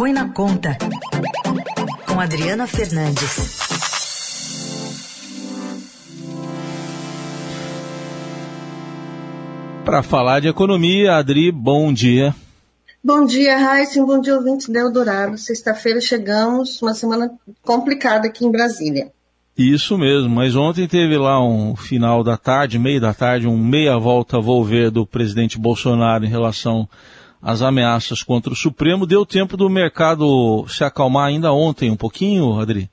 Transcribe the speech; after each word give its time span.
Põe 0.00 0.14
na 0.14 0.30
Conta, 0.30 0.78
com 2.06 2.18
Adriana 2.18 2.66
Fernandes. 2.66 3.58
Para 9.84 10.02
falar 10.02 10.40
de 10.40 10.48
economia, 10.48 11.16
Adri, 11.16 11.52
bom 11.52 11.92
dia. 11.92 12.34
Bom 13.04 13.26
dia, 13.26 13.58
Raíssa, 13.58 14.02
bom 14.02 14.22
dia, 14.22 14.36
ouvintes 14.36 14.70
da 14.70 14.80
Eldorado. 14.80 15.36
Sexta-feira 15.36 16.00
chegamos, 16.00 16.80
uma 16.80 16.94
semana 16.94 17.30
complicada 17.60 18.26
aqui 18.26 18.46
em 18.46 18.50
Brasília. 18.50 19.12
Isso 19.54 19.98
mesmo, 19.98 20.30
mas 20.30 20.56
ontem 20.56 20.88
teve 20.88 21.18
lá 21.18 21.46
um 21.46 21.76
final 21.76 22.24
da 22.24 22.38
tarde, 22.38 22.78
meio 22.78 23.02
da 23.02 23.12
tarde, 23.12 23.46
um 23.46 23.58
meia 23.58 23.98
volta 23.98 24.40
volver 24.40 24.90
do 24.90 25.04
presidente 25.04 25.58
Bolsonaro 25.58 26.24
em 26.24 26.30
relação 26.30 26.88
às 27.42 27.62
ameaças 27.62 28.22
contra 28.22 28.52
o 28.52 28.56
Supremo. 28.56 29.06
Deu 29.06 29.24
tempo 29.24 29.56
do 29.56 29.70
mercado 29.70 30.66
se 30.68 30.84
acalmar 30.84 31.28
ainda 31.28 31.52
ontem 31.52 31.90
um 31.90 31.96
pouquinho, 31.96 32.58
Adri? 32.58 32.90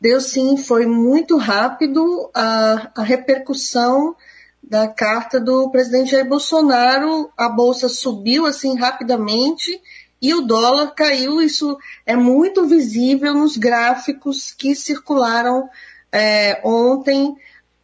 Deu 0.00 0.20
sim, 0.20 0.56
foi 0.56 0.86
muito 0.86 1.36
rápido 1.36 2.30
a, 2.34 2.90
a 2.96 3.02
repercussão 3.02 4.14
da 4.62 4.88
carta 4.88 5.40
do 5.40 5.70
presidente 5.70 6.10
Jair 6.10 6.28
Bolsonaro. 6.28 7.30
A 7.36 7.48
bolsa 7.48 7.88
subiu 7.88 8.44
assim 8.46 8.76
rapidamente 8.76 9.80
e 10.20 10.34
o 10.34 10.42
dólar 10.42 10.88
caiu. 10.94 11.40
Isso 11.40 11.78
é 12.04 12.14
muito 12.14 12.66
visível 12.66 13.32
nos 13.32 13.56
gráficos 13.56 14.52
que 14.52 14.74
circularam 14.74 15.68
é, 16.12 16.60
ontem, 16.64 17.34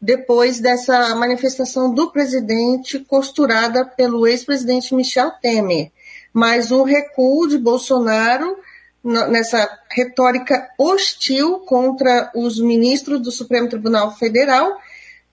depois 0.01 0.59
dessa 0.59 1.15
manifestação 1.15 1.95
do 1.95 2.11
presidente 2.11 2.99
costurada 2.99 3.85
pelo 3.85 4.27
ex-presidente 4.27 4.95
Michel 4.95 5.31
Temer. 5.41 5.93
Mas 6.33 6.71
o 6.71 6.83
recuo 6.83 7.47
de 7.49 7.59
Bolsonaro 7.59 8.57
nessa 9.05 9.69
retórica 9.91 10.71
hostil 10.79 11.61
contra 11.61 12.31
os 12.35 12.61
ministros 12.61 13.21
do 13.21 13.33
Supremo 13.33 13.69
Tribunal 13.69 14.15
Federal, 14.17 14.79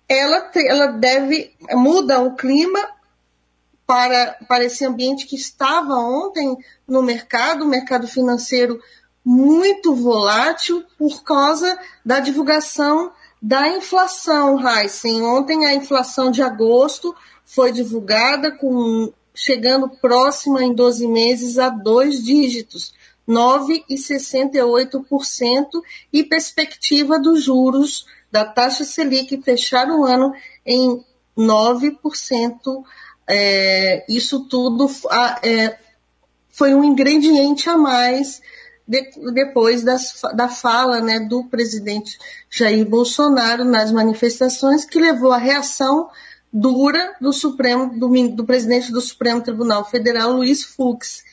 ela, 0.08 0.52
ela 0.56 0.88
deve 0.88 1.56
muda 1.74 2.20
o 2.20 2.36
clima 2.36 2.80
para, 3.86 4.38
para 4.48 4.66
esse 4.66 4.84
ambiente 4.86 5.28
que 5.28 5.36
estava 5.36 5.96
ontem 5.96 6.58
no 6.88 7.04
mercado, 7.04 7.64
o 7.64 7.68
mercado 7.68 8.08
financeiro 8.08 8.80
muito 9.24 9.94
volátil 9.94 10.84
por 10.98 11.24
causa 11.24 11.78
da 12.04 12.20
divulgação 12.20 13.12
da 13.42 13.70
inflação, 13.70 14.60
Heisen. 14.60 15.22
Ontem 15.24 15.66
a 15.66 15.74
inflação 15.74 16.30
de 16.30 16.42
agosto 16.42 17.16
foi 17.46 17.72
divulgada 17.72 18.52
com 18.52 19.14
chegando 19.40 19.88
próxima 19.88 20.62
em 20.62 20.74
12 20.74 21.08
meses 21.08 21.58
a 21.58 21.70
dois 21.70 22.22
dígitos, 22.22 22.94
9,68%, 23.26 25.82
e 26.12 26.26
perspectiva 26.26 27.18
dos 27.18 27.42
juros 27.42 28.06
da 28.30 28.44
taxa 28.44 28.84
Selic 28.84 29.42
fechar 29.42 29.90
o 29.90 30.04
ano 30.04 30.34
em 30.66 31.02
9%. 31.38 32.84
É, 33.26 34.06
isso 34.10 34.42
tudo 34.42 34.92
é, 35.42 35.78
foi 36.50 36.74
um 36.74 36.84
ingrediente 36.84 37.70
a 37.70 37.78
mais 37.78 38.42
de, 38.86 39.10
depois 39.34 39.84
das, 39.84 40.20
da 40.36 40.50
fala 40.50 41.00
né, 41.00 41.22
do 41.22 41.46
presidente 41.46 42.20
Jair 42.50 42.86
Bolsonaro 42.86 43.64
nas 43.64 43.90
manifestações, 43.90 44.84
que 44.84 45.00
levou 45.00 45.32
à 45.32 45.38
reação 45.38 46.10
dura 46.52 47.16
do 47.22 47.32
Supremo, 47.32 47.98
do, 47.98 48.10
do 48.30 48.46
presidente 48.46 48.92
do 48.92 49.02
Supremo 49.02 49.42
Tribunal 49.42 49.86
Federal, 49.86 50.32
Luiz 50.32 50.64
Fux. 50.64 51.24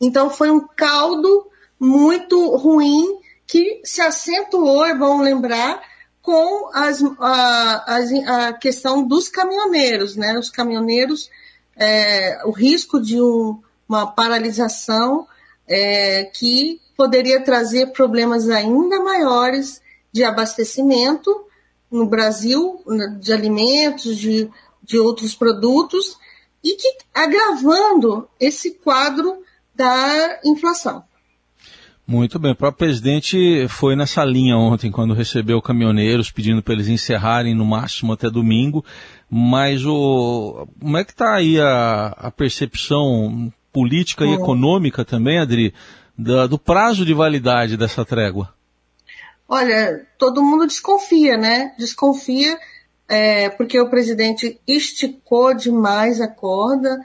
Então 0.00 0.30
foi 0.30 0.50
um 0.50 0.60
caldo 0.60 1.46
muito 1.78 2.56
ruim 2.56 3.18
que 3.46 3.80
se 3.84 4.00
acentuou, 4.00 4.84
é 4.84 4.94
bom 4.94 5.20
lembrar, 5.20 5.80
com 6.20 6.70
as, 6.74 7.00
a, 7.20 8.48
a, 8.48 8.52
questão 8.54 9.06
dos 9.06 9.28
caminhoneiros, 9.28 10.16
né? 10.16 10.36
Os 10.36 10.50
caminhoneiros, 10.50 11.30
é, 11.76 12.40
o 12.44 12.50
risco 12.50 13.00
de 13.00 13.20
um, 13.20 13.60
uma 13.88 14.08
paralisação 14.08 15.26
é, 15.68 16.24
que 16.24 16.80
poderia 16.96 17.40
trazer 17.40 17.92
problemas 17.92 18.48
ainda 18.48 19.00
maiores 19.00 19.80
de 20.12 20.24
abastecimento 20.24 21.44
no 21.90 22.06
Brasil, 22.06 22.82
de 23.20 23.32
alimentos, 23.32 24.16
de, 24.16 24.50
de 24.86 24.98
outros 24.98 25.34
produtos, 25.34 26.16
e 26.62 26.76
que 26.76 26.96
agravando 27.14 28.28
esse 28.40 28.74
quadro 28.74 29.42
da 29.74 30.40
inflação. 30.44 31.04
Muito 32.06 32.38
bem. 32.38 32.52
O 32.52 32.56
próprio 32.56 32.86
presidente 32.86 33.66
foi 33.68 33.96
nessa 33.96 34.24
linha 34.24 34.56
ontem, 34.56 34.92
quando 34.92 35.12
recebeu 35.12 35.60
caminhoneiros 35.60 36.30
pedindo 36.30 36.62
para 36.62 36.74
eles 36.74 36.86
encerrarem 36.86 37.52
no 37.52 37.64
máximo 37.64 38.12
até 38.12 38.30
domingo. 38.30 38.84
Mas 39.28 39.84
o, 39.84 40.68
como 40.78 40.96
é 40.96 41.04
que 41.04 41.10
está 41.10 41.34
aí 41.34 41.60
a, 41.60 42.14
a, 42.16 42.30
percepção 42.30 43.52
política 43.72 44.24
e 44.24 44.34
econômica 44.34 45.04
também, 45.04 45.40
Adri, 45.40 45.74
da, 46.16 46.46
do 46.46 46.58
prazo 46.58 47.04
de 47.04 47.12
validade 47.12 47.76
dessa 47.76 48.04
trégua? 48.04 48.54
Olha, 49.48 50.06
todo 50.16 50.42
mundo 50.42 50.66
desconfia, 50.66 51.36
né? 51.36 51.74
Desconfia 51.76 52.56
é, 53.08 53.48
porque 53.50 53.80
o 53.80 53.88
presidente 53.88 54.60
esticou 54.66 55.54
demais 55.54 56.20
a 56.20 56.28
corda, 56.28 57.00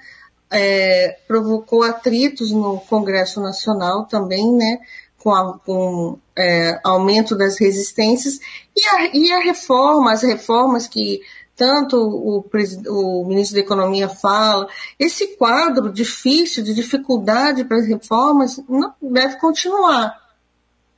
é, 0.49 1.17
provocou 1.27 1.83
atritos 1.83 2.51
no 2.51 2.79
Congresso 2.81 3.39
Nacional 3.39 4.05
também, 4.05 4.51
né? 4.53 4.79
Com, 5.17 5.31
a, 5.31 5.59
com 5.59 6.17
é, 6.35 6.79
aumento 6.83 7.35
das 7.37 7.59
resistências 7.59 8.39
e 8.75 8.83
a, 8.87 9.15
e 9.15 9.31
a 9.31 9.39
reforma, 9.43 10.11
as 10.11 10.23
reformas 10.23 10.87
que 10.87 11.21
tanto 11.55 11.95
o, 11.95 12.43
o, 12.87 13.25
ministro 13.27 13.53
da 13.53 13.61
Economia 13.61 14.09
fala, 14.09 14.67
esse 14.97 15.35
quadro 15.37 15.93
difícil, 15.93 16.63
de 16.63 16.73
dificuldade 16.73 17.63
para 17.63 17.77
as 17.77 17.85
reformas, 17.85 18.59
não 18.67 18.95
deve 18.99 19.35
continuar, 19.35 20.17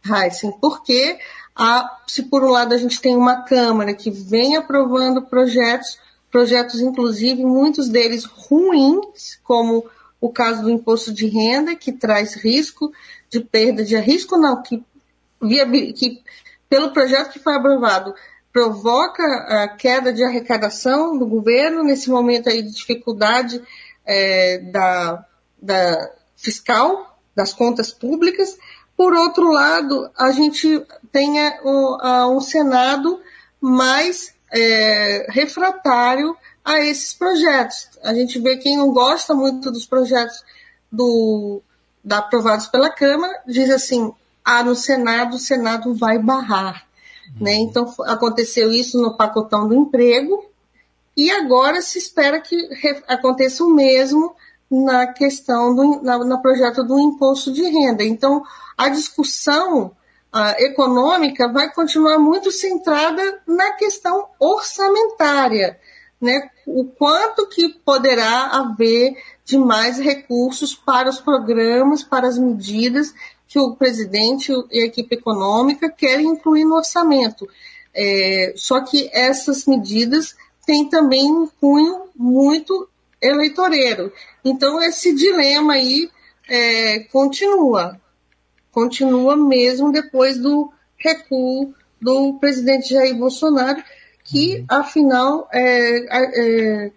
Heisen, 0.05 0.53
porque 0.61 1.19
a, 1.55 1.99
se 2.07 2.23
por 2.23 2.43
um 2.43 2.49
lado 2.49 2.73
a 2.73 2.77
gente 2.77 2.99
tem 2.99 3.15
uma 3.15 3.43
Câmara 3.43 3.93
que 3.93 4.09
vem 4.09 4.55
aprovando 4.55 5.21
projetos, 5.21 5.99
projetos 6.31 6.81
inclusive 6.81 7.45
muitos 7.45 7.89
deles 7.89 8.25
ruins, 8.25 9.39
como 9.43 9.85
o 10.19 10.29
caso 10.29 10.63
do 10.63 10.69
imposto 10.69 11.13
de 11.13 11.27
renda, 11.27 11.75
que 11.75 11.91
traz 11.91 12.33
risco 12.35 12.91
de 13.29 13.39
perda 13.39 13.83
de 13.83 13.95
risco, 13.97 14.37
não, 14.37 14.61
que, 14.61 14.83
via, 15.41 15.65
que 15.93 16.23
pelo 16.69 16.91
projeto 16.91 17.31
que 17.31 17.39
foi 17.39 17.55
aprovado 17.55 18.15
provoca 18.51 19.23
a 19.63 19.67
queda 19.67 20.13
de 20.13 20.23
arrecadação 20.23 21.17
do 21.17 21.25
governo 21.25 21.83
nesse 21.83 22.09
momento 22.09 22.49
aí 22.49 22.61
de 22.61 22.71
dificuldade 22.71 23.61
é, 24.05 24.59
da, 24.59 25.25
da 25.61 26.11
fiscal 26.37 27.19
das 27.35 27.51
contas 27.51 27.91
públicas. 27.91 28.57
Por 28.95 29.13
outro 29.13 29.51
lado, 29.51 30.09
a 30.17 30.31
gente 30.31 30.85
tem 31.11 31.31
um, 31.63 32.35
um 32.35 32.41
Senado 32.41 33.19
mais 33.59 34.33
é, 34.51 35.25
refratário 35.29 36.35
a 36.63 36.79
esses 36.79 37.13
projetos. 37.13 37.89
A 38.03 38.13
gente 38.13 38.39
vê 38.39 38.57
quem 38.57 38.77
não 38.77 38.91
gosta 38.93 39.33
muito 39.33 39.71
dos 39.71 39.85
projetos 39.85 40.43
do, 40.91 41.61
da, 42.03 42.19
aprovados 42.19 42.67
pela 42.67 42.89
Câmara, 42.89 43.41
diz 43.47 43.69
assim, 43.69 44.13
ah, 44.45 44.63
no 44.63 44.75
Senado, 44.75 45.35
o 45.35 45.39
Senado 45.39 45.95
vai 45.95 46.19
barrar. 46.19 46.85
Né? 47.39 47.55
Então, 47.55 47.91
aconteceu 48.05 48.71
isso 48.71 49.01
no 49.01 49.17
pacotão 49.17 49.67
do 49.67 49.73
emprego, 49.73 50.45
e 51.15 51.31
agora 51.31 51.81
se 51.81 51.97
espera 51.97 52.39
que 52.39 52.55
aconteça 53.07 53.63
o 53.63 53.73
mesmo 53.73 54.35
na 54.73 55.05
questão 55.05 55.75
do 55.75 56.01
na, 56.01 56.17
no 56.17 56.41
projeto 56.41 56.83
do 56.83 56.99
imposto 56.99 57.53
de 57.53 57.61
renda. 57.63 58.03
Então, 58.03 58.43
a 58.75 58.89
discussão 58.89 59.85
uh, 60.33 60.63
econômica 60.63 61.47
vai 61.47 61.71
continuar 61.71 62.17
muito 62.17 62.51
centrada 62.51 63.41
na 63.45 63.73
questão 63.73 64.27
orçamentária, 64.39 65.79
né? 66.19 66.49
O 66.65 66.85
quanto 66.85 67.47
que 67.49 67.69
poderá 67.85 68.47
haver 68.47 69.15
de 69.45 69.57
mais 69.57 69.99
recursos 69.99 70.73
para 70.73 71.09
os 71.09 71.19
programas, 71.19 72.03
para 72.03 72.27
as 72.27 72.39
medidas 72.39 73.13
que 73.47 73.59
o 73.59 73.75
presidente 73.75 74.51
e 74.71 74.81
a 74.81 74.85
equipe 74.85 75.15
econômica 75.15 75.87
querem 75.87 76.25
incluir 76.27 76.65
no 76.65 76.75
orçamento. 76.75 77.47
É, 77.93 78.53
só 78.55 78.81
que 78.81 79.07
essas 79.13 79.67
medidas 79.67 80.35
têm 80.65 80.89
também 80.89 81.31
um 81.31 81.47
cunho 81.61 82.05
muito 82.15 82.89
eleitoreiro. 83.23 84.11
Então, 84.43 84.81
esse 84.81 85.13
dilema 85.15 85.73
aí 85.73 86.09
é, 86.47 86.99
continua. 87.11 87.99
Continua 88.71 89.35
mesmo 89.35 89.91
depois 89.91 90.37
do 90.37 90.71
recuo 90.97 91.73
do 92.01 92.37
presidente 92.39 92.93
Jair 92.93 93.15
Bolsonaro, 93.15 93.81
que, 94.23 94.57
uhum. 94.57 94.65
afinal, 94.69 95.47
é, 95.51 96.85
é, 96.85 96.91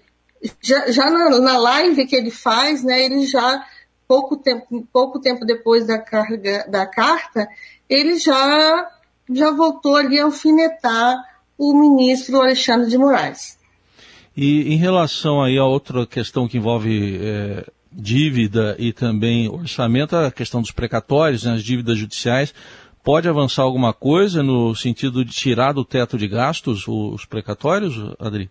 já, 0.61 0.91
já 0.91 1.11
na, 1.11 1.41
na, 1.41 1.59
live 1.59 2.07
que 2.07 2.17
ele 2.17 2.31
faz, 2.31 2.83
né, 2.83 3.05
ele 3.05 3.27
já 3.27 3.65
pouco 4.07 4.37
tempo, 4.37 4.87
pouco 4.93 5.21
tempo 5.21 5.45
depois 5.45 5.87
da, 5.87 5.99
carga, 5.99 6.67
da 6.69 6.87
carta, 6.87 7.49
ele 7.89 8.19
já, 8.19 8.91
já 9.31 9.51
voltou 9.51 9.97
ali 9.97 10.19
a 10.19 10.25
alfinetar 10.25 11.17
o 11.59 11.75
ministro 11.75 12.41
Alexandre 12.41 12.89
de 12.89 12.99
Moraes. 12.99 13.59
E 14.37 14.75
em 14.75 14.77
relação 14.77 15.43
aí 15.43 15.57
a 15.57 15.65
outra 15.65 16.07
questão 16.07 16.47
que 16.47 16.59
envolve 16.59 17.19
é, 17.23 17.67
dívida 17.91 18.77
e 18.79 18.93
também 18.93 19.49
orçamento, 19.49 20.15
a 20.15 20.31
questão 20.31 20.61
dos 20.61 20.71
precatórios, 20.71 21.45
né, 21.45 21.55
as 21.55 21.63
dívidas 21.63 21.97
judiciais, 21.97 22.53
pode 23.03 23.29
avançar 23.29 23.63
alguma 23.63 23.95
coisa 23.95 24.43
no 24.43 24.75
sentido 24.75 25.25
de 25.25 25.33
tirar 25.33 25.73
do 25.73 25.85
teto 25.85 26.19
de 26.19 26.29
gastos 26.29 26.87
os 26.87 27.25
precatórios, 27.25 27.95
Adri? 28.19 28.51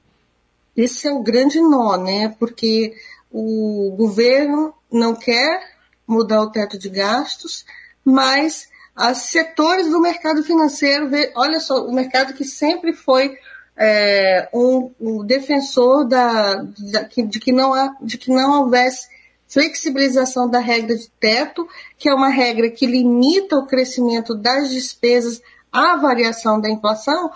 Esse 0.76 1.08
é 1.08 1.12
o 1.12 1.22
grande 1.22 1.60
nó, 1.62 1.98
né? 1.98 2.36
Porque 2.40 2.94
o 3.31 3.94
governo 3.98 4.74
não 4.92 5.16
quer 5.16 5.76
mudar 6.08 6.42
o 6.42 6.50
teto 6.50 6.80
de 6.80 6.90
gastos, 6.90 7.66
mas 8.04 8.68
os 8.98 9.18
setores 9.18 9.90
do 9.90 10.00
mercado 10.00 10.42
financeiro, 10.44 11.10
olha 11.36 11.60
só, 11.60 11.86
o 11.86 11.94
mercado 11.94 12.34
que 12.34 12.46
sempre 12.46 12.94
foi 12.94 13.38
é, 13.77 14.50
um, 14.54 14.92
um, 15.00 15.25
defensor 15.25 16.07
da, 16.07 16.63
de, 16.63 17.24
de, 17.24 17.39
que 17.39 17.51
não 17.51 17.74
há, 17.74 17.95
de 18.01 18.18
que 18.18 18.31
não 18.31 18.62
houvesse 18.62 19.07
flexibilização 19.48 20.50
da 20.50 20.60
regra 20.60 20.95
de 20.95 21.10
teto, 21.19 21.68
que 21.98 22.10
é 22.10 22.13
uma 22.13 22.30
regra 22.30 22.69
que 22.69 22.86
limita 22.86 23.57
o 23.57 23.68
crescimento 23.68 24.33
das 24.33 24.69
despesas 24.69 25.42
à 25.72 25.95
variação 25.98 26.60
da 26.60 26.69
inflação, 26.69 27.31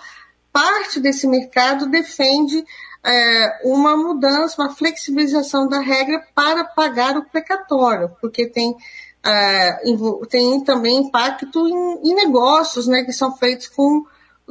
parte 0.52 0.98
desse 0.98 1.26
mercado 1.26 1.88
defende 1.88 2.64
é, 3.04 3.60
uma 3.64 3.96
mudança, 3.96 4.60
uma 4.60 4.74
flexibilização 4.74 5.68
da 5.68 5.80
regra 5.80 6.22
para 6.34 6.64
pagar 6.64 7.16
o 7.16 7.24
precatório, 7.24 8.10
porque 8.20 8.46
tem, 8.46 8.76
é, 9.24 9.80
tem 10.28 10.62
também 10.62 10.98
impacto 10.98 11.66
em, 11.66 12.10
em, 12.10 12.14
negócios 12.14 12.86
né, 12.86 13.04
que 13.04 13.12
são 13.12 13.36
feitos 13.36 13.68
com 13.68 14.04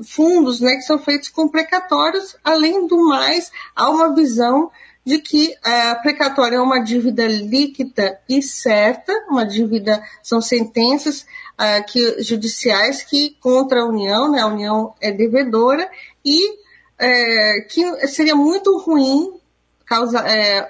fundos 0.04 0.60
né, 0.60 0.76
que 0.76 0.82
são 0.82 1.00
feitos 1.00 1.30
com 1.30 1.48
precatórios, 1.48 2.36
além 2.44 2.88
do 2.88 3.08
mais, 3.08 3.52
há 3.76 3.90
uma 3.90 4.14
visão 4.14 4.72
de 5.06 5.18
que 5.20 5.56
a 5.64 5.96
precatória 5.96 6.58
é 6.58 6.62
uma 6.62 6.80
dívida 6.80 7.26
líquida 7.26 8.20
e 8.30 8.42
certa, 8.42 9.12
uma 9.28 9.46
dívida, 9.46 10.04
são 10.22 10.42
sentenças 10.42 11.22
uh, 11.22 11.84
que, 11.88 12.22
judiciais 12.22 13.02
que 13.02 13.36
contra 13.40 13.82
a 13.82 13.86
União, 13.86 14.32
né, 14.32 14.42
a 14.42 14.48
União 14.48 14.94
é 15.02 15.12
devedora, 15.12 15.90
e 16.24 16.60
é, 17.00 17.62
que 17.62 18.08
seria 18.08 18.36
muito 18.36 18.78
ruim, 18.78 19.39
causa, 19.90 20.20
é, 20.20 20.70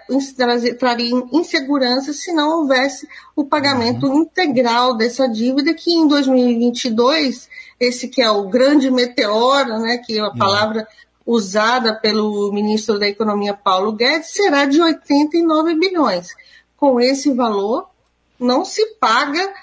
traria 0.79 1.13
insegurança 1.33 2.13
se 2.13 2.31
não 2.31 2.61
houvesse 2.61 3.05
o 3.35 3.43
pagamento 3.43 4.07
uhum. 4.07 4.21
integral 4.21 4.95
dessa 4.95 5.27
dívida, 5.27 5.73
que 5.73 5.91
em 5.91 6.07
2022, 6.07 7.49
esse 7.77 8.07
que 8.07 8.21
é 8.21 8.31
o 8.31 8.47
grande 8.47 8.89
meteoro, 8.89 9.77
né, 9.79 9.97
que 9.97 10.17
é 10.17 10.21
a 10.21 10.29
uhum. 10.29 10.37
palavra 10.37 10.87
usada 11.25 11.93
pelo 11.93 12.49
ministro 12.53 12.97
da 12.97 13.09
Economia 13.09 13.53
Paulo 13.53 13.91
Guedes, 13.91 14.31
será 14.31 14.63
de 14.63 14.81
89 14.81 15.75
bilhões. 15.75 16.29
Com 16.77 16.99
esse 17.01 17.33
valor, 17.33 17.89
não 18.39 18.63
se 18.63 18.85
paga 19.01 19.53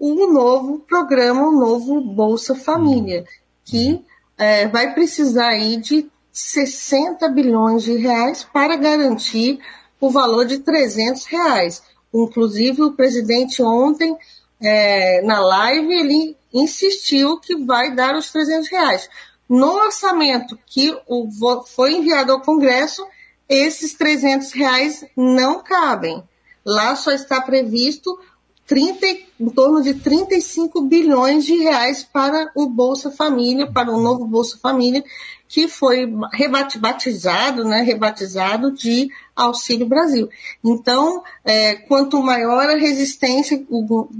um 0.00 0.32
novo 0.32 0.78
programa, 0.78 1.42
um 1.42 1.60
novo 1.60 2.00
Bolsa 2.00 2.54
Família, 2.54 3.26
que 3.62 4.02
é, 4.38 4.66
vai 4.66 4.94
precisar 4.94 5.48
aí 5.48 5.76
de 5.76 6.10
60 6.32 7.28
bilhões 7.28 7.82
de 7.82 7.96
reais 7.96 8.42
para 8.42 8.76
garantir 8.76 9.60
o 10.00 10.10
valor 10.10 10.46
de 10.46 10.58
300 10.58 11.26
reais. 11.26 11.82
Inclusive, 12.12 12.82
o 12.82 12.92
presidente 12.92 13.62
ontem, 13.62 14.16
é, 14.60 15.22
na 15.22 15.40
live, 15.40 15.92
ele 15.92 16.36
insistiu 16.52 17.38
que 17.38 17.56
vai 17.64 17.94
dar 17.94 18.16
os 18.16 18.30
300 18.32 18.68
reais. 18.68 19.10
No 19.48 19.72
orçamento 19.74 20.58
que 20.66 20.96
o, 21.06 21.28
foi 21.66 21.94
enviado 21.94 22.32
ao 22.32 22.40
Congresso, 22.40 23.06
esses 23.48 23.94
300 23.94 24.52
reais 24.52 25.04
não 25.16 25.62
cabem. 25.62 26.22
Lá 26.64 26.96
só 26.96 27.10
está 27.10 27.40
previsto 27.40 28.18
30, 28.66 29.06
em 29.40 29.48
torno 29.50 29.82
de 29.82 29.94
35 29.94 30.82
bilhões 30.82 31.44
de 31.44 31.56
reais 31.56 32.02
para 32.02 32.50
o 32.54 32.66
Bolsa 32.66 33.10
Família, 33.10 33.70
para 33.70 33.90
o 33.90 34.00
novo 34.00 34.24
Bolsa 34.24 34.58
Família, 34.58 35.04
que 35.48 35.68
foi 35.68 36.10
rebatizado, 36.32 37.64
né, 37.64 37.82
rebatizado 37.82 38.72
de 38.72 39.10
Auxílio 39.36 39.86
Brasil. 39.86 40.28
Então, 40.64 41.22
é, 41.44 41.74
quanto 41.74 42.22
maior 42.22 42.68
a 42.70 42.76
resistência 42.76 43.58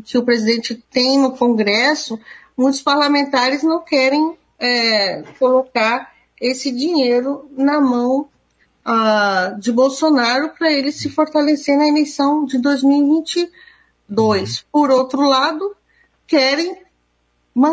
que 0.05 0.19
o 0.19 0.23
presidente 0.25 0.83
tem 0.91 1.19
no 1.19 1.33
Congresso, 1.33 2.19
muitos 2.57 2.83
parlamentares 2.83 3.63
não 3.63 3.81
querem 3.81 4.37
é, 4.59 5.23
colocar 5.39 6.13
esse 6.41 6.71
dinheiro 6.71 7.49
na 7.57 7.81
mão 7.81 8.29
ah, 8.85 9.55
de 9.59 9.71
Bolsonaro 9.71 10.51
para 10.51 10.73
ele 10.73 10.91
se 10.91 11.09
fortalecer 11.09 11.77
na 11.77 11.87
eleição 11.87 12.45
de 12.45 12.59
2022. 14.09 14.65
Por 14.71 14.91
outro 14.91 15.23
lado, 15.23 15.75
querem 16.27 16.77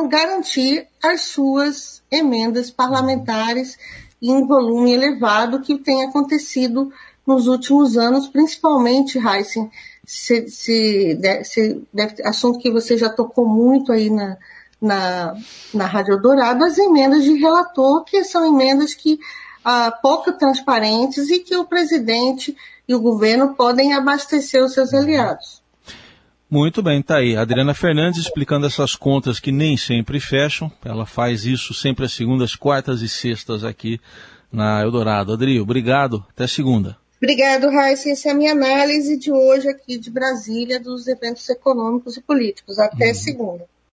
garantir 0.10 0.88
as 1.02 1.22
suas 1.22 2.02
emendas 2.12 2.70
parlamentares 2.70 3.78
em 4.22 4.46
volume 4.46 4.94
elevado 4.94 5.62
que 5.62 5.78
tem 5.78 6.04
acontecido 6.04 6.92
nos 7.26 7.48
últimos 7.48 7.96
anos, 7.96 8.28
principalmente, 8.28 9.18
Heisen, 9.18 9.72
se, 10.06 10.50
se, 10.50 11.18
se, 11.44 11.88
assunto 12.26 12.60
que 12.60 12.72
você 12.72 12.98
já 12.98 13.10
tocou 13.10 13.48
muito 13.48 13.92
aí 13.92 14.10
na, 14.10 14.38
na, 14.82 15.36
na 15.74 15.86
Rádio 15.86 16.20
Dourado 16.20 16.64
as 16.64 16.78
emendas 16.78 17.24
de 17.24 17.34
relator, 17.34 18.04
que 18.04 18.24
são 18.24 18.46
emendas 18.46 18.94
que 18.94 19.20
ah, 19.64 19.92
pouco 20.02 20.34
transparentes 20.34 21.30
e 21.30 21.40
que 21.40 21.56
o 21.56 21.66
presidente 21.66 22.58
e 22.88 22.96
o 22.96 23.00
governo 23.00 23.54
podem 23.54 23.94
abastecer 23.94 24.64
os 24.64 24.74
seus 24.74 24.94
aliados. 24.94 25.59
Muito 26.50 26.82
bem, 26.82 27.02
tá 27.02 27.18
aí. 27.18 27.36
Adriana 27.36 27.76
Fernandes 27.76 28.22
explicando 28.22 28.66
essas 28.66 28.96
contas 28.96 29.40
que 29.40 29.52
nem 29.52 29.78
sempre 29.78 30.20
fecham. 30.20 30.72
Ela 30.84 31.06
faz 31.06 31.46
isso 31.46 31.74
sempre 31.76 32.06
às 32.06 32.14
segundas, 32.14 32.56
quartas 32.56 33.02
e 33.02 33.10
sextas 33.10 33.64
aqui 33.64 34.02
na 34.52 34.82
Eldorado. 34.82 35.32
Adri, 35.32 35.60
obrigado. 35.60 36.26
Até 36.32 36.48
segunda. 36.48 36.98
Obrigado, 37.22 37.70
Raíssa. 37.70 38.10
Essa 38.10 38.30
é 38.30 38.32
a 38.32 38.36
minha 38.36 38.54
análise 38.54 39.18
de 39.18 39.32
hoje 39.32 39.68
aqui 39.68 40.00
de 40.00 40.10
Brasília 40.10 40.80
dos 40.80 41.08
eventos 41.08 41.48
econômicos 41.50 42.18
e 42.18 42.22
políticos. 42.22 42.80
Até 42.80 43.10
uhum. 43.10 43.14
segunda. 43.14 43.66